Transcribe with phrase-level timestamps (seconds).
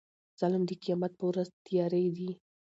[0.39, 2.29] ظلم د قيامت په ورځ تيارې دي